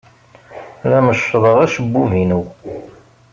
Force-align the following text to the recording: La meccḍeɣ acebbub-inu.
La 0.89 0.99
meccḍeɣ 1.07 1.57
acebbub-inu. 1.65 2.41